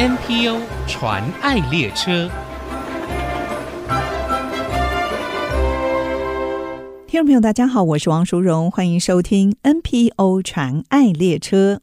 [0.00, 2.30] NPO 传爱列车，
[7.06, 11.82] 听众朋友，大家好，我是王淑荣，欢迎收听 NPO 传爱列车。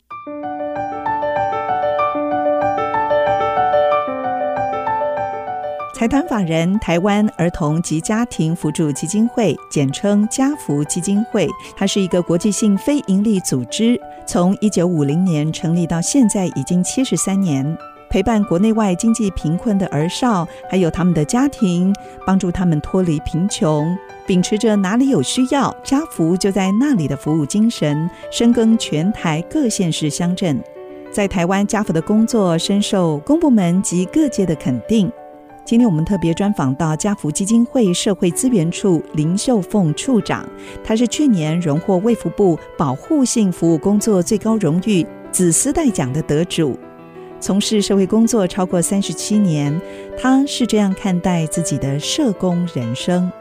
[5.93, 17.77] 财团法人台湾儿童及家庭扶助基金会，简称家扶基金会，它是一个国际性非营利组织，从一九五零年成立到现在已经七十三年，
[18.09, 21.93] 陪伴国内外经济贫困的儿少，还有他们的家庭，
[22.25, 30.61] 帮助他们脱离贫穷，秉持着哪里有需要，家福就在那里的服务精神，深耕全台各县市乡镇，
[31.11, 35.11] 在台湾家福的工作深受公部门及各界的肯定。
[35.65, 40.47] 今天我们特别专访到家福基金会社会资源处林秀凤处长，
[40.81, 46.79] 她是去年荣获卫福部保护性服务工作最高荣誉紫丝带奖的得主。
[47.39, 49.79] 从事社会工作超过三十七年，
[50.17, 53.31] 他是这样看待自己的社工人生。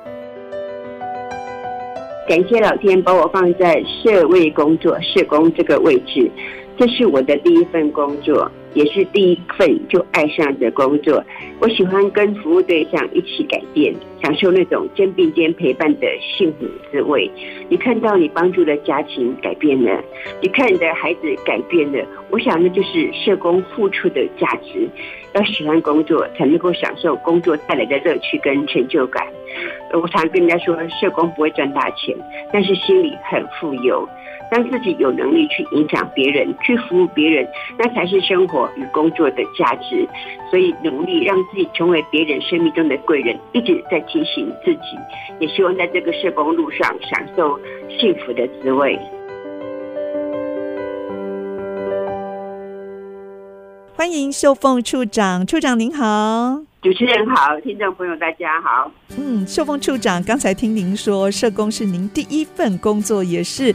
[2.29, 6.31] 感谢老天把我放在社会工作社工这个位置，
[6.77, 8.51] 这是我的第一份工作。
[8.77, 11.25] 也是第一份就爱上的工作。
[11.61, 17.31] 我喜欢跟服务对象一起改变，享受那种肩并肩陪伴的幸福滋味。
[17.71, 20.05] 你看到你帮助的家庭改变了，
[20.43, 24.87] 你看你的孩子改变了，我想那就是社工付出的价值。
[25.33, 29.27] 要喜欢工作，才能够享受工作带来的乐趣跟成就感。
[29.93, 32.15] 我常跟人家说，社工不会赚大钱，
[32.53, 34.07] 但是心里很富有。
[34.51, 37.47] 当自己有能力去影响别人，去服务别人，
[37.79, 40.09] 那才是生活与工作的价值。
[40.51, 44.81] 所以努力让自己成为别人生命中的贵人，一直在提醒自己，
[45.41, 47.59] 也希望在这个社工路上享受
[47.99, 48.99] 幸福的滋味。
[53.97, 58.93] 欢迎秀凤处长，处长您好，主持人好，听众朋友大家好。
[59.19, 63.75] 嗯，秀凤处长，刚才听您说，社工是您第一份工作，也是。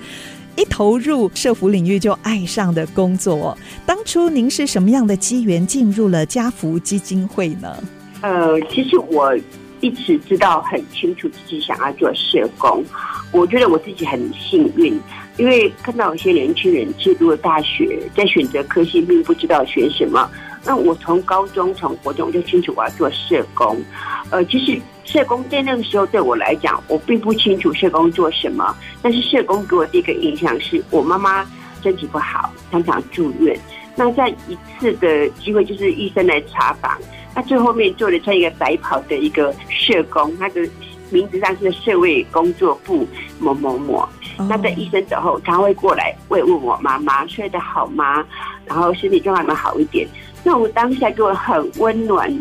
[0.56, 7.75] 一投入社福领域就爱上的工作，当初您是什么样的机缘进入了家福基金会呢？
[8.22, 9.35] 呃，其实我
[9.79, 12.84] 一直知道很清楚自己想要做社工，
[13.31, 15.00] 我觉得我自己很幸运，
[15.38, 20.29] 因为看到有些年轻人进入了大学，在选择科系并不知道选什么。
[20.63, 23.81] 那我从高中从国中就清楚我要做社工，
[24.29, 28.75] 呃，其实社工在那个时候对我来讲，我并不清楚社工做什么。
[29.01, 31.44] 但是社工给我第一个印象是我妈妈
[31.81, 33.57] 身体不好，常常住院。
[33.95, 36.97] 那在一次的机会，就是医生来查房，
[37.35, 40.61] 那最后面做了穿一个白袍的一个社工，他的
[41.09, 43.07] 名字上是社会工作部
[43.39, 44.07] 某某某。
[44.49, 48.25] 那在医生走后，他会过来慰问我妈妈睡得好吗？
[48.66, 50.07] 然后身体状况有没有好一点？
[50.44, 52.31] 那我当下给我很温暖、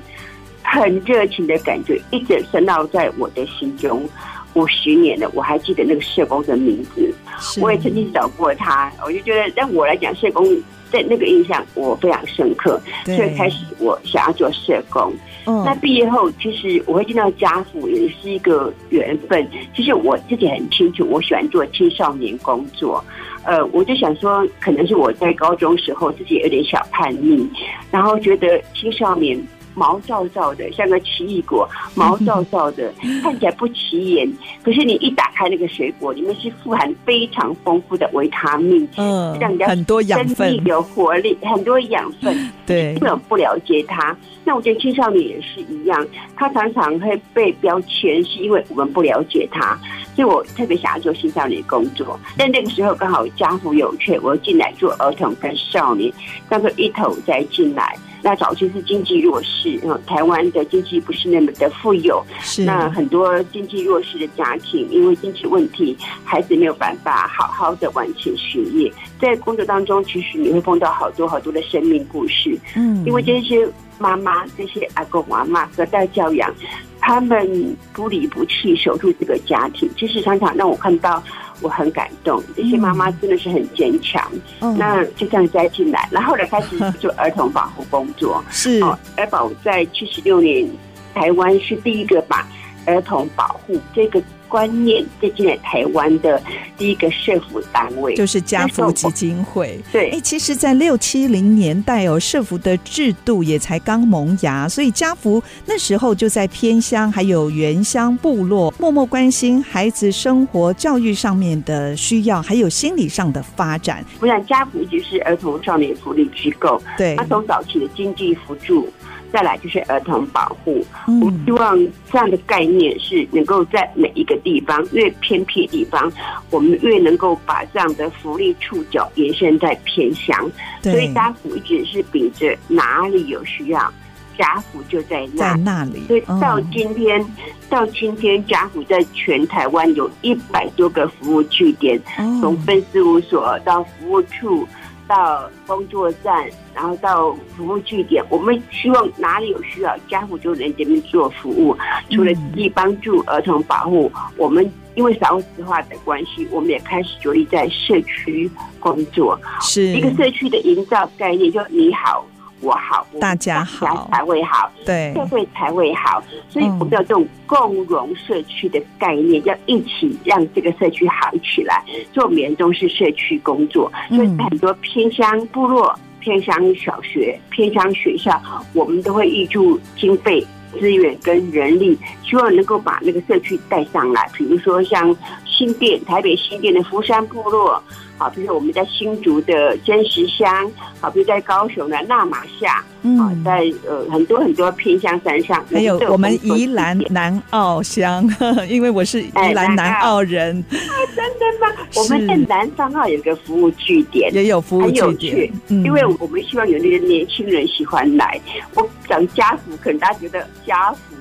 [0.63, 4.09] 很热情的感觉，一直深烙在我的心中。
[4.55, 7.15] 五十年了，我还记得那个社工的名字。
[7.61, 10.45] 我也曾经找过他，我就觉得，但我来讲，社工
[10.91, 15.15] 在那个印象我非常深刻，所以开始我想要做社工。
[15.47, 19.47] 那毕业后，其实我会见到家父，也是一个缘分。
[19.75, 23.03] 其实我自己很清楚，我喜欢做青少年工作。
[23.45, 27.49] 呃，我就想说，可能是我在高中时候自己有点小叛逆，
[27.91, 29.41] 然后觉得青少年。
[29.81, 32.93] 毛躁躁的，像个奇异果，毛躁躁的，
[33.23, 34.31] 看起来不起眼。
[34.63, 42.53] 可是你一打开那个水果，里面是富含非常丰富的维他命，嗯，让人家很多养分，有活力，很多养分。
[42.67, 44.15] 对，根本不了解它。
[44.45, 49.79] 那我觉得青少年也是一样，他常常会被标签，是因为我们不了解他。
[50.15, 52.21] 所以我特别想要做青少年工作。
[52.37, 56.13] 但那个时候刚好家父有缺，我进来做儿童跟少年，
[56.51, 57.97] 当做一头再进来。
[58.23, 68.93] 那早期是经济弱势，嗯，台湾的经济不是那么的富有，是那很多经济弱势的家庭，因为经济问题，孩子没有办法好好的完成学业。
[69.21, 73.67] 在工作当中，其实你会碰到好多好多的生命故事，嗯，因为这些
[74.01, 76.53] 妈妈、这些阿公阿妈隔代教养，
[76.99, 81.23] 他们不离不弃守住这个家庭，其实常常让我看到。
[81.63, 84.27] 我很感动，这些妈妈真的是很坚强。
[84.61, 88.43] 嗯，那就这样栽进来，然后来开始做儿童保护工作。
[88.49, 90.67] 是，儿保在七十六年，
[91.15, 92.49] 台湾是第一个把
[92.87, 96.43] 儿童保护这个观念带进来台湾的
[96.77, 99.81] 第一个社福单位，就是家福基金会。
[99.91, 114.05] 对，哎，其实，在六七零年代哦，社福的制度也才刚萌芽，所以家福那时候就在偏乡还有原乡部落，默默关心孩子生活教育上面的需要，还有心理上的发展。
[114.21, 118.89] 我想家福就是儿童少年福利机构，对，他从早期的经济辅助。
[119.33, 121.79] 再来就是儿童保护，嗯，我们希望
[122.11, 126.13] 这样的概念是能够在每一个地方，越偏僻的地方，
[126.51, 130.51] 我们越能够把这样的福利触角延伸在偏乡。
[130.83, 133.93] 所以家福一直是秉着哪里有需要，
[134.37, 136.03] 家福就在那，在那里。
[136.07, 137.31] 所以到今天，嗯、
[137.69, 142.01] 到今天家福在全台湾有一百多个服务据点，
[142.41, 144.67] 从分事务所到服务处。
[145.11, 151.77] 到工作站，然后到服务据点，我们希望哪里有需要，家户就能这边做服务。
[152.11, 158.49] 除了积极帮助儿童保护，我们因为少子化的关系，我们也开始着力在社区
[158.79, 162.25] 工作，是一个社区的营造概念，就你好。
[162.61, 166.23] 我好，大家好，才会好，对，社会才会好。
[166.49, 171.83] 所以我们要这种共融社区的概念，要一起让这个社区好起来。
[172.13, 178.41] 做年中是社区工作，所以很多偏乡部落、偏乡小学、偏乡学校，
[178.75, 180.47] 我们都会挹注经费、
[180.79, 184.29] 资源跟人力，希望能够把那个社区带上来。
[184.35, 185.17] 比如说像
[185.61, 187.83] 新店、台北新店的福山部落。
[188.17, 190.71] 好，比如我们在新竹的真石乡，
[191.01, 198.27] 好，比如在高雄的纳马夏，嗯，在呃很多很多偏乡山上，还有我们宜兰南澳乡，
[198.69, 201.73] 因为我是宜兰南澳人，哎啊、真的吗？
[201.97, 208.41] 我们在南方澳有个服务据点，也有服务据点，嗯，因为我们希望有那些年轻人喜欢来。
[208.75, 211.17] 我讲家福，可能大家觉得家福。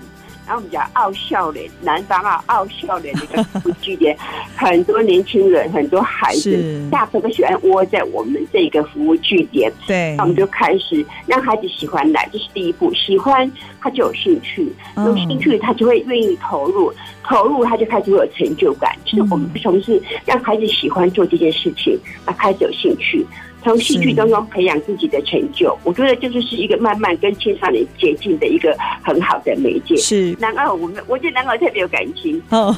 [0.50, 4.18] 然后我们讲傲笑脸，南方啊，傲笑脸那个服务据点，
[4.56, 9.72] 很多年轻人，很多孩子，大部分都喜欢窝在我们这个服务据点。
[9.86, 12.92] 对，那我们就开始让孩子喜欢来，这是第一步。
[12.96, 13.50] 喜欢
[13.80, 16.92] 他就有兴趣，有兴趣他就会愿意投入，
[17.30, 18.94] 投入他就开始会有成就感。
[19.06, 23.26] 就是我们从事让孩子喜欢做这件事情，他开始有兴趣。
[23.62, 28.74] 从戏剧当中培养自己的成就，我觉得这就是一个慢慢跟青少年接近的一个
[29.04, 29.98] 很好的媒介。
[29.98, 32.42] 是南澳，我们我对南澳特别有感情。
[32.52, 32.74] 哦，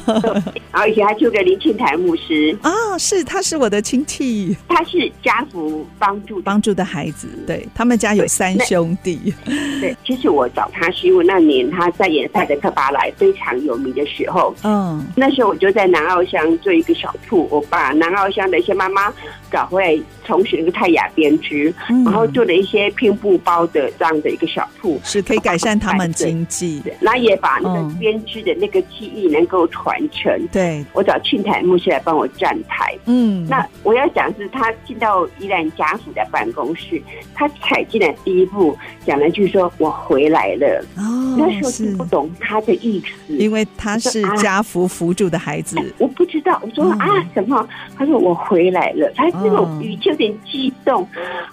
[0.72, 9.32] 然后以前还去过林庆台牧师啊、哦，是他是我的亲戚，他是家福帮助帮助的孩子，对他们家有三兄弟。
[9.80, 19.12] 对，其实我找他是因为那年他在演赛德克巴莱非常有名的时候，嗯，那时候我就在南澳乡做一个小铺，我把南澳乡的一些妈妈
[19.50, 20.62] 找回来重学。
[20.72, 26.90] 泰雅编织，然后做了一些拼布包的这样的一个小铺，是可以改善他们经济的。
[27.00, 30.32] 那也把那个编织的那个技艺能够传承。
[30.50, 32.96] 对，我找庆台牧师来帮我站台。
[33.06, 37.02] 嗯，那我要讲是他进到宜兰家属的办公室，
[37.34, 45.76] 他踩进来第一步讲了一句说：“我回来了。”哦，那时候听不懂他的意思，因为他是家福扶助的孩子。
[45.98, 47.66] 我不知道，我说啊什么？
[47.96, 50.72] 他说我回来了，他那种语气有点激。
[50.84, 51.08] 动，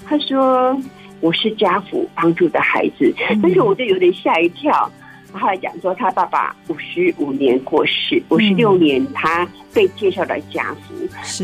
[0.07, 0.75] 他说
[1.19, 4.91] 我是家福帮助的孩子，但是我就有点吓一跳。
[5.31, 10.95] 然后来讲说他爸爸五十五年过世，五十六年他被介绍到家福，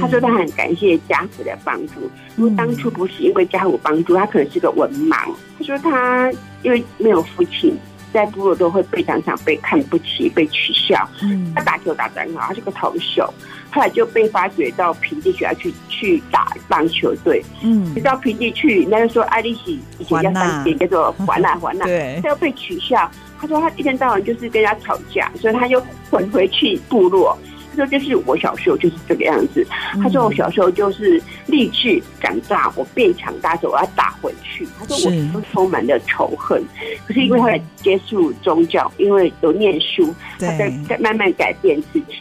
[0.02, 5.16] 他说他很感谢家福的帮助，因为当初不是因为家福帮助，他可能是个文盲。
[5.60, 6.32] 他说他
[6.64, 7.78] 因为没有父亲。
[8.16, 11.08] 在部落都会被常常被看不起、被取笑。
[11.22, 13.32] 嗯，他打球打得很好，他是个投手，
[13.70, 17.44] 后来就被发掘到平地学校去去打棒球队。
[17.62, 23.12] 嗯，到平地去，人家就说爱丽丝以前叫三姐，叫做环娜环娜，对，他又被取笑。
[23.38, 27.38] 他说他一天到晚就是跟人家吵架，所以他又滚回去部落。
[27.76, 29.66] 说就是我小时候就是这个样子。
[30.02, 34.68] 他说我小时候就是立志长大，我变强大时候我要打回去。
[34.80, 36.64] 他说我都充满了仇恨，
[37.06, 42.16] 可是因为后来接触宗教，因为有念书，他在在慢慢改变自己。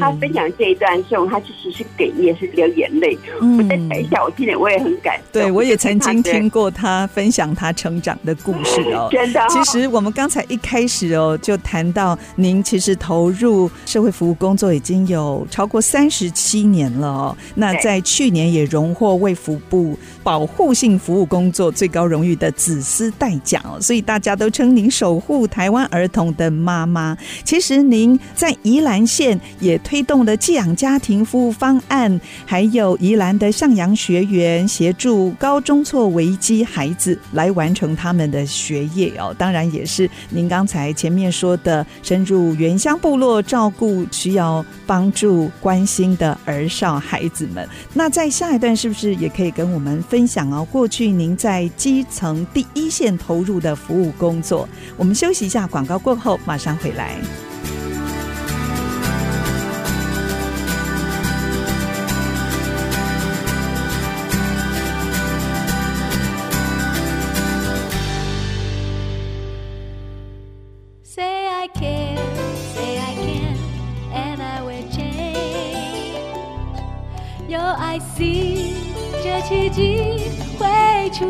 [0.00, 3.18] 他分享这一段时候，他其实是哽咽，是流眼泪。
[3.40, 5.42] 我在台下，我听了我也很感动。
[5.42, 9.08] 对，我也曾经听过他分享他成长的故事哦。
[9.12, 14.91] 真的，其实我们刚才一开始哦就谈到您其实投入社会服务工作已经。
[14.92, 17.36] 已经有超过三十七年了哦。
[17.54, 27.16] 那在去年也荣获卫福部保护性服务工作最高荣誉的紫丝带奖，所以大家都称您守护台湾儿童的妈妈。
[27.42, 39.34] 其实您在宜兰县也推动了寄养家庭服务方案，还有宜兰的向阳学园协助高中辍危机孩子来完成他们的学业哦。
[39.38, 47.68] 当然也是您刚才前面说的，深入原乡部落照顾需要帮助关心的儿少孩子们。
[47.92, 50.66] 那在下一段是不是也可以跟我们分享哦？
[50.70, 54.68] 过去您在基层第一线投入的服务工作。
[54.96, 57.16] 我们休息一下，广告过后马上回来。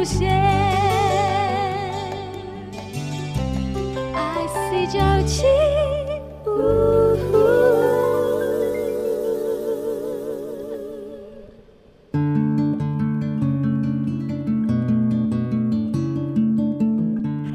[0.03, 0.42] 出现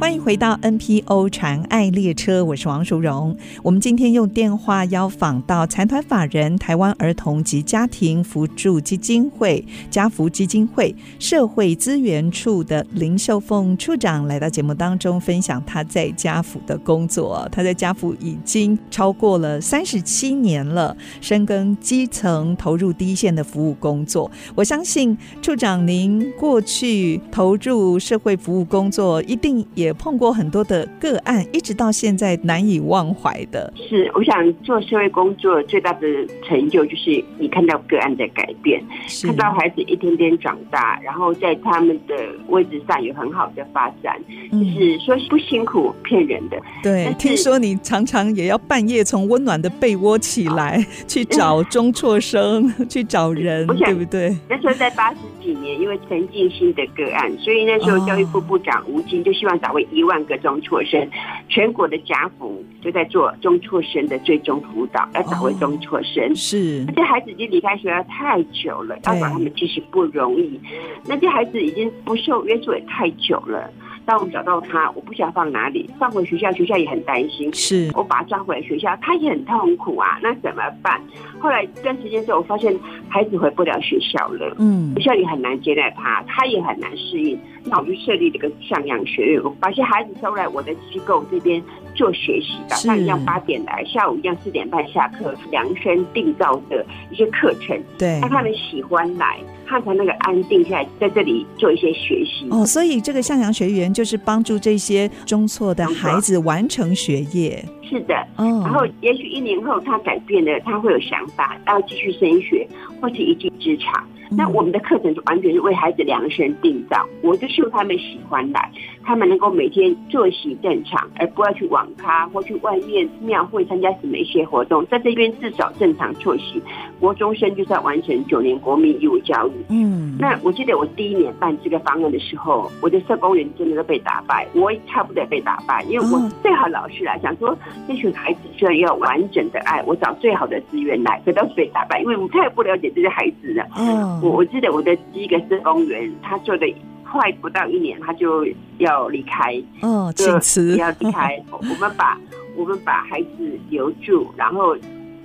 [0.07, 3.35] 欢迎回到 NPO 传爱列车，我是王淑荣。
[3.61, 17.45] 我们今天用电话邀访到财团法人台湾儿童及家庭扶助基金会家扶基金会社会资源处的林秀凤处长来到节目当中，分享他在家福的工作。
[17.51, 24.31] 他在家福已经超过了三十七年了，深耕基层，投入第一线的服务工作。
[24.55, 33.71] 我相信处长您过去投入社会服务工作，一定也碰过很多的个案，一直到现在难以忘怀的。
[33.75, 36.07] 是，我想做社会工作最大的
[36.47, 38.83] 成就就是你看到个案的改变，
[39.23, 42.15] 看到孩子一天天长大，然后在他们的
[42.47, 44.17] 位置上有很好的发展。
[44.51, 46.57] 嗯、就是说不辛苦骗人的。
[46.81, 54.35] 对，听说你常常也要半夜从温暖的被窝起来去找中辍生， 去找人，对不对？
[54.49, 61.07] 那时候在八十几年，因为陈进兴的个案，所以那时候教育部部长吴京就希望找回一万个中辍生，
[61.49, 66.35] 全国的家扶就在做中辍生的最终辅导，要找回中辍生。
[66.35, 70.59] 是，那些孩子已经离开学校太久了，要找他们其实不容易。
[71.05, 73.69] 那些孩子已经不受约束也太久了。
[74.05, 77.53] 当我们找到他，我不晓得放哪里，放回学校，学校也很担心。
[77.53, 81.01] 是，我把他抓回来学校，他也很痛苦啊，那怎么办？
[81.39, 82.73] 后来一段时间之后，我发现
[83.09, 87.37] 孩子回不了学校了，嗯，学校也很难接待他，他也很难适应。
[87.69, 91.61] 那我就设立这个向阳学院，我把些孩子收来我的机构这边
[91.93, 99.37] 做学习，早上一样八点来，下午一样四点半下课，量身定造的一些课程，对，让他们喜欢来。
[99.69, 102.65] 他才那个安定下来，在这里做一些学习哦。
[102.65, 107.61] 所以这个向阳学园就是帮助这些中辍的孩子完成学业。
[107.89, 108.61] 是的，哦。
[108.63, 112.67] 然后也许一年后他改变了，他会有想法，要继续升学，
[113.01, 114.05] 或是一技之长。
[114.29, 118.69] 那我们的课程就完全是为孩子量身定造，我就希望他们喜欢来，
[119.07, 126.61] 他们能够每天作息正常，而不要去网咖或去外面庙会参加什么一些活动，在这边至少正常作息。
[126.99, 129.51] 国中生就是要完成九年国民义务教育。
[129.69, 143.65] 嗯，那我记得我第一年办这个方案的时候，我的社工员真的都被打败，我也差不多也被打败，因为我最好老师来想说，这群孩子需要要完整的爱，我找最好的资源来，可都是被打败，因为我太不了解这些孩子了。
[143.77, 144.21] 嗯。
[144.21, 146.67] 我我记得我的第一个社工员，他做的
[147.11, 148.45] 快不到一年，他就
[148.77, 151.41] 要离开，哦，请辞，要离开。
[151.51, 152.17] 我们把
[152.55, 154.75] 我们把孩子留住，然后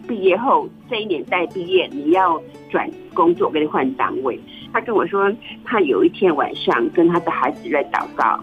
[0.06, 4.38] 毕业后这一年待毕业，你要转工作，给你换单位。
[4.72, 5.32] 他跟我说，
[5.64, 8.38] 他有一天晚上跟他的孩子在祷告，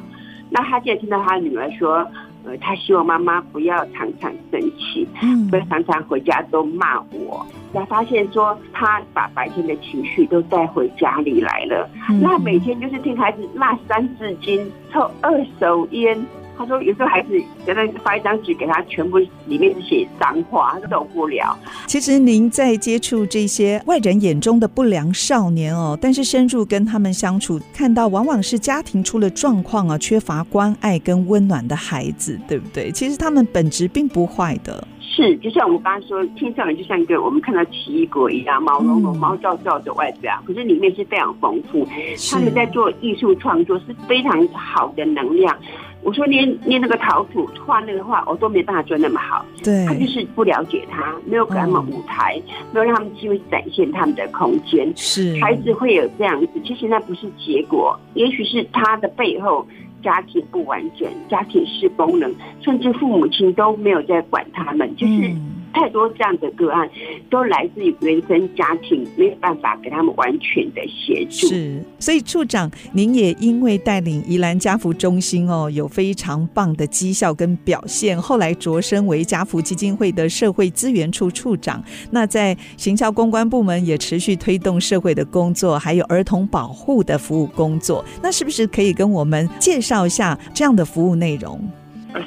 [0.50, 2.06] 那他现在听到他女儿说。
[2.46, 5.06] 呃，他希望妈妈不要常常生气，
[5.50, 7.46] 不要常常回家都骂我。
[7.74, 11.90] 才发现说，他把白天的情绪都带回家里来了。
[12.22, 16.20] 那每天就是听孩子骂三字经，抽二手烟。
[16.58, 21.58] 他说：“有时候孩子给他发一张纸给他，全部里面是写脏话，他受不了。”
[21.88, 32.92] 其实您在接触这些外人眼中的不良少年哦，但是深入跟他们相处，看到往往是家庭出了状况啊，缺乏关爱跟温暖的孩子，对不对？
[32.92, 34.86] 其实他们本质并不坏的。
[35.20, 41.86] 是，就像我们刚刚说，青少年就像一个我们看到奇异果一样，毛茸茸、毛躁躁的外表，可是里面是非常丰富。
[42.32, 45.54] 他们在做艺术创作是非常好的能量。
[46.02, 49.46] 我说捏捏那个陶土，画那个画，我都没办法做那么好。
[49.62, 54.90] 对，他就是不了解他，没有给他们舞台，嗯、没有让他们机会展现他们的空间。
[54.96, 59.68] 是，孩子会有这样子，其实那不是结果，也许是他的背后。
[60.02, 65.34] 家庭不完整，家庭失功能，甚至父母亲都没有在管他们，就是。
[65.74, 66.90] 太多这样的个案，
[67.30, 71.48] 都来自于原生家庭，没有办法给他们完全的协助。
[71.48, 81.84] 是，所以处长，您也因为带领宜兰家福中心哦，有非常棒的绩效跟表现，后来擢升为家福基金会的社会资源处处长。
[82.12, 88.04] 那在行销公关部门也持续推动社会的工作，还有儿童保护的服务工作。
[88.22, 91.62] 那是不是可以跟我们介绍一下这样的服务内容？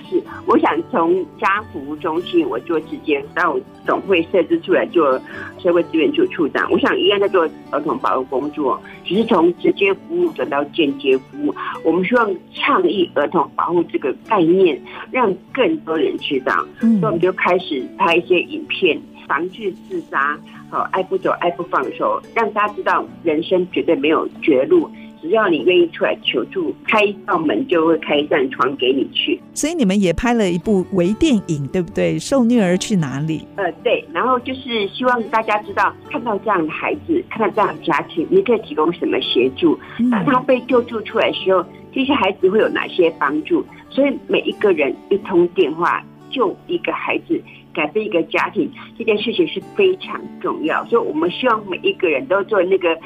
[0.08, 0.22] 是，
[0.52, 5.18] 我想从家福中心我做直接到总会设置出来做
[5.59, 11.54] 社会资源处处长，我想一样在做儿童保护工作，只是从直接服务转到间接服务。
[11.82, 14.78] 我们希望倡议儿童保护这个概念，
[15.11, 24.87] 让更多人知道，所以我们就开始拍一些影片，防治自杀，好，爱不走，爱不放手，让大家知道人生绝对没有绝路。
[25.23, 29.41] 只要你愿意出来求助，开一道门就会开一扇窗给你去。
[29.55, 32.19] 所以你们也拍了一部微电影，对不对？
[32.19, 33.47] 受虐儿去哪里？
[33.55, 34.05] 呃，对。
[34.12, 39.79] 然后就是希望大家知道，看到这样的孩子，看到这样的家庭，你可以提供什么协助？
[40.11, 43.64] 当他被救助出来的时候，这些孩子会有哪些帮助？
[43.91, 47.41] 所以每一个人一通电话救一个孩子，
[47.73, 50.85] 改变一个家庭，这件事情是非常重要。
[50.87, 52.99] 所以我们希望每一个人都做那个。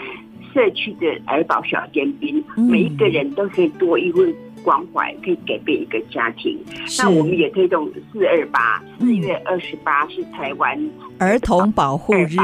[0.57, 4.35] 社区的儿保小尖兵，每一个人都可以多一份
[4.65, 6.59] 关怀，可以改变一个家庭。
[6.99, 12.39] 那我们也推动四二八，四月二十八是台湾儿童保护日。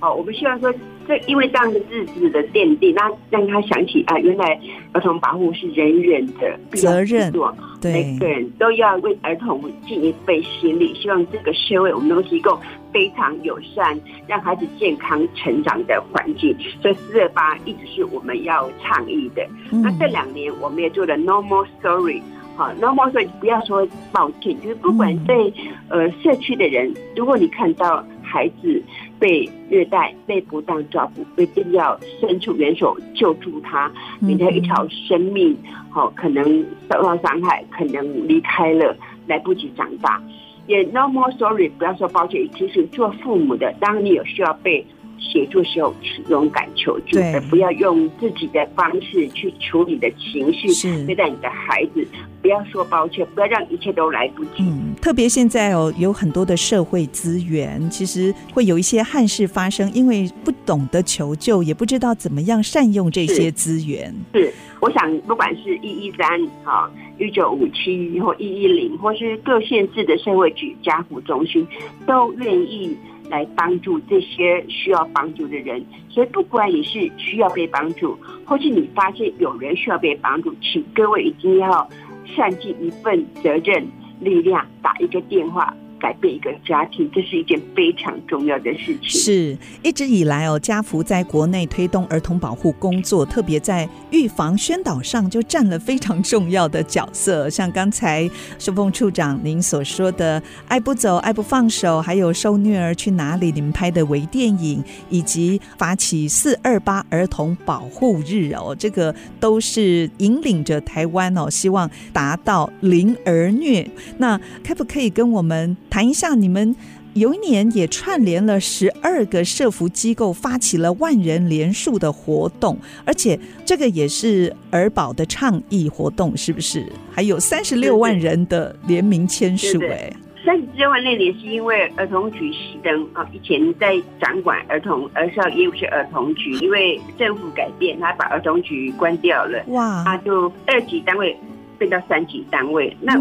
[0.00, 0.74] 好，我们希望说。
[1.06, 4.58] 这因为这样的日子的奠定，那让他想起啊，原来
[4.92, 7.32] 儿童保护是人人的责任，
[7.80, 10.94] 对，每个人都要为儿童尽一份心力。
[10.94, 12.58] 希望这个社会我们能够提供
[12.92, 16.56] 非常友善，让孩子健康成长的环境。
[16.80, 19.46] 所以四二八一直是我们要倡议的。
[19.72, 22.22] 嗯、那这两年我们也做了 Normal Story
[22.56, 25.52] 好，No More Sorry，不要说抱歉，就是不管对
[25.88, 28.04] 呃社区的人，如果你看到。
[28.34, 28.82] 孩子
[29.20, 33.88] 被虐待、被不当照顾，一定要伸出援手救助他，
[34.18, 35.56] 免得一条生命
[35.88, 36.44] 好可能
[36.90, 38.96] 受到伤害，可能离开了，
[39.28, 40.20] 来不及长大。
[40.66, 42.48] 也 no more sorry，不要说抱歉。
[42.56, 44.84] 其实做父母的，当你有需要被
[45.18, 45.94] 协助的时候，
[46.28, 50.68] 勇敢求助，而不要用自己的方式去处理的情绪
[51.06, 52.06] 对待你的孩子。
[52.40, 54.50] 不要说抱歉，不要让一切都来不及。
[54.58, 64.14] 嗯，特别现在哦，有很多的社会资源，其实会有一些憾事发生，因为不懂得求救，也不知道怎么样善用这些资源。
[64.34, 66.28] 是，是，我想不管是一一三、
[66.62, 71.66] 哈一九五七或一一零，或是各县市的社会局家福中心，
[72.06, 72.94] 都愿意
[73.28, 75.84] 来帮助这些需要帮助的人。
[76.08, 81.88] 所以，不管你是需要被帮助，或是你发现有人需要被帮助，请各位一定要。
[82.34, 83.86] 善尽一份责任，
[84.18, 85.72] 力量打一个电话。
[86.00, 89.08] 改变一个家庭，这是一件非常重要的事情。
[89.08, 97.48] 是一直以来哦，家福在国内推动儿童保护工作，特别在预防宣导上就占了非常重要的角色。
[97.48, 98.28] 像刚才
[98.58, 113.88] 秀凤处长您所说的“爱不走，爱不放手”，还有“受虐儿去哪里”，你们拍的微电影，以及发起四二八儿童保护日哦，这个都是引领着台湾哦，希望达到零儿虐。
[114.18, 116.74] 那可不可以跟我们谈一下，你们
[117.12, 126.84] 有一年也串联了十二个社福机构，发起了万人联署的活动，而且这个也是儿保的倡议活动，是不是？
[127.12, 130.12] 还有三十六万人的联名签署，哎，
[130.44, 141.36] 三十六万那年是因为儿童局熄灯啊，以前在掌管儿童儿少业务是儿童局，因为政府改变，他把儿童局关掉了，哇，他就二级单位。
[141.84, 143.14] 变到三级单位，那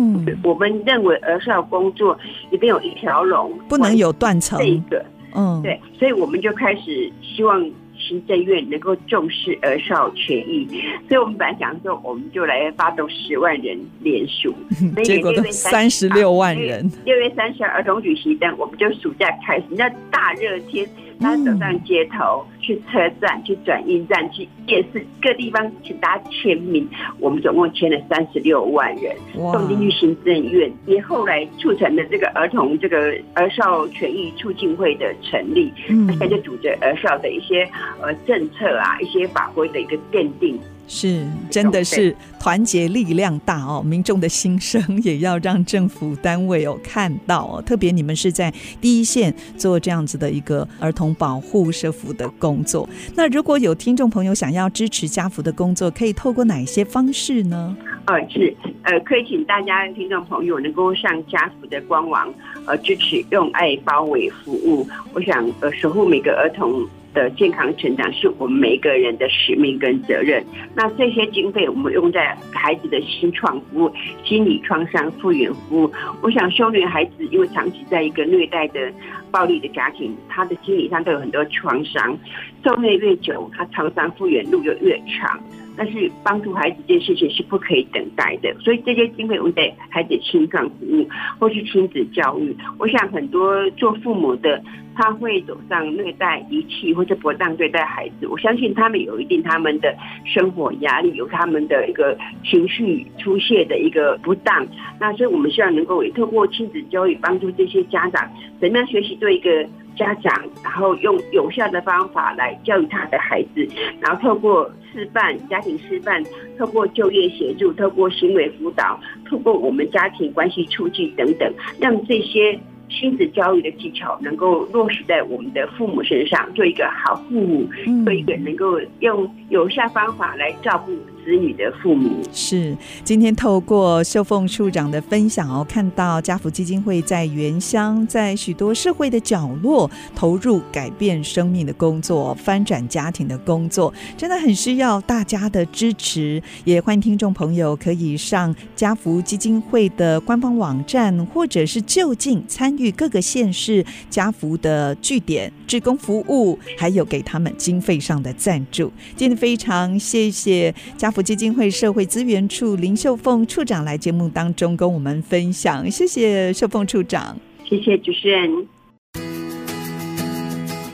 [0.43, 2.17] 我们认为儿少工作
[2.49, 4.58] 一定有一条龙，不能有断层。
[4.58, 5.04] 这一个，
[5.36, 7.60] 嗯，对，所以我们就开始希望
[7.97, 10.65] 行政院能够重视儿少权益，
[11.10, 14.54] 所以我们本来想说，我们就来发动十万人联署，
[15.04, 16.89] 结果都三十六万人。
[17.04, 20.88] 六月三十号儿童举行灯，我们就暑假开始，那大热天。
[21.19, 26.88] 他走上街头，去车站、去转运站、去夜市各地方，请大家签名。
[27.19, 35.71] 我们总共签了三十六万人，送进去行政院，也后来促成了这个儿童这个儿少权益促进会的成立。
[35.89, 37.67] 嗯，他就组织儿少的一些
[38.02, 40.60] 呃政策啊，一些法规的一个奠定。
[40.95, 43.82] 是，真的是团结力量大哦！
[43.84, 47.60] 民众的心声也要让政府单位哦看到哦。
[47.60, 52.88] 特别你们是在第一线做这样子的一个儿童保护社福的工作。
[53.15, 57.75] 那如果有听众朋友想要支持家福的工作，可以透过哪些方式呢？
[58.06, 62.32] 呃，是呃，可以请大家听众朋友能够上家福的官网，
[62.67, 64.88] 呃，支持用爱包围服务。
[65.13, 66.88] 我想呃，守护每个儿童。
[67.13, 70.43] 的健康成长是我们每一个人的使命跟责任。
[70.76, 73.91] 那这些经费我们用在孩子的新创服务、
[74.23, 75.91] 心理创伤复原服务。
[76.21, 78.91] 我想，修女孩子因为长期在一个虐待的、
[79.32, 82.17] 暴力的家庭，她的心理上都有很多创伤，
[82.63, 85.39] 受虐越久，她创伤复原路就越长。
[85.75, 91.07] 但是帮助孩子这件事情是不可以等待的，所以这些经费我们得孩子心脏服务
[91.39, 92.55] 或是亲子教育。
[92.77, 94.62] 我想很多做父母的
[94.95, 98.27] 他会走上虐待、遗弃或者不当对待孩子。
[98.27, 104.65] 我相信他们有一定他们的生活压力，有他们的一个情绪出现的一个不当。
[104.99, 108.31] 那所以我们希望能够也透过亲子教育帮助这些家长
[108.62, 110.32] 怎么样学习对一个家长，
[110.63, 113.67] 然后用有效的方法来教育他的孩子，
[113.99, 114.69] 然后透过。
[114.93, 116.23] 示范家庭示范，
[116.56, 127.67] 透过就业协助，透过行为辅导，透过我们家庭关系促进等等，让这些亲子教育的技巧能够落实在我们的父母身上，做一个好父母，
[128.06, 130.95] 做一个能够用有效方法来照顾。
[131.23, 146.43] 子女的父母是今天透过秀凤处长的分享哦，看到家福基金会在原乡，在许多社会的角落投入改变生命的工作，翻转家庭的工作，真的很需要大家的支持。
[146.65, 158.91] 也欢迎听众朋友可以上家福基金会的官方网站，或者是就近参与各个县市家福的据点志工服务，还有给他们经费上的赞助。
[159.15, 161.12] 今天非常谢谢家。
[161.13, 168.67] 福基金会社会资源处林秀凤处长来节目当中跟我们分享，谢谢秀凤处长，谢谢主持人。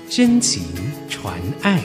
[0.10, 0.62] 真情
[1.08, 1.82] 传爱，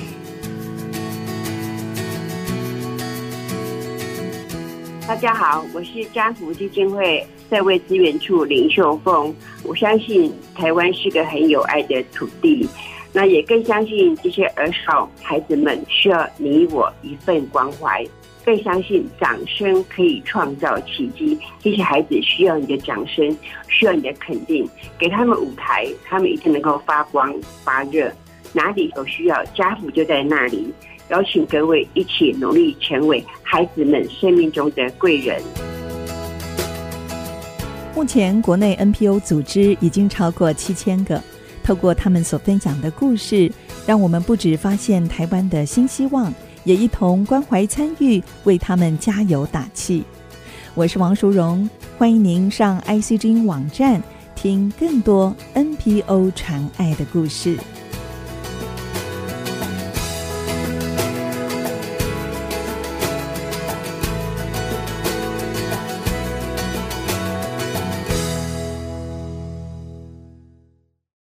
[5.07, 9.33] 大家好，我是家福基金会社会资源处林秀凤。
[9.62, 12.68] 我相信台湾是个很有爱的土地。
[13.16, 18.05] 那也更相信这些儿少孩子们需要你我一份关怀，
[18.44, 21.38] 更相信掌声可以创造奇迹。
[21.62, 23.37] 这些孩子需要你的掌声，
[23.68, 28.12] 需要你的肯定，给他们舞台，他们一定能够发光发热。
[28.52, 30.72] 哪里有需要，家福就在那里。
[31.11, 35.42] 邀请各位一起努力，成为孩子们生命中的贵人。
[37.94, 41.20] 目前国内 NPO 组织已经超过七千个。
[41.62, 43.50] 透过他们所分享的故事，
[43.87, 46.33] 让我们不止发现台湾的新希望，
[46.64, 50.03] 也一同关怀参与，为他们加油打气。
[50.74, 54.03] 我是王淑荣，欢迎您上 ICG 网站
[54.35, 57.59] 听更多 NPO 传爱的故事。